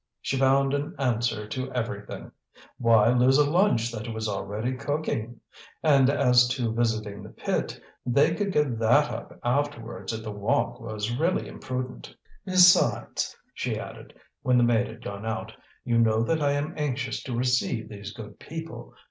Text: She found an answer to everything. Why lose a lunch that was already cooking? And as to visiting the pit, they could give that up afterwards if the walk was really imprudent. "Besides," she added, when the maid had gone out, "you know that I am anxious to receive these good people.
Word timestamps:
She 0.19 0.35
found 0.35 0.73
an 0.73 0.95
answer 0.97 1.47
to 1.47 1.71
everything. 1.73 2.31
Why 2.79 3.09
lose 3.13 3.37
a 3.37 3.47
lunch 3.47 3.91
that 3.91 4.11
was 4.11 4.27
already 4.27 4.73
cooking? 4.73 5.39
And 5.83 6.09
as 6.09 6.47
to 6.55 6.73
visiting 6.73 7.21
the 7.21 7.29
pit, 7.29 7.79
they 8.03 8.33
could 8.33 8.51
give 8.51 8.79
that 8.79 9.11
up 9.11 9.39
afterwards 9.43 10.11
if 10.11 10.23
the 10.23 10.31
walk 10.31 10.79
was 10.79 11.15
really 11.15 11.47
imprudent. 11.47 12.15
"Besides," 12.47 13.37
she 13.53 13.77
added, 13.79 14.15
when 14.41 14.57
the 14.57 14.63
maid 14.63 14.87
had 14.87 15.03
gone 15.03 15.23
out, 15.23 15.53
"you 15.85 15.99
know 15.99 16.23
that 16.23 16.41
I 16.41 16.53
am 16.53 16.73
anxious 16.77 17.21
to 17.21 17.37
receive 17.37 17.87
these 17.87 18.11
good 18.11 18.39
people. 18.39 18.95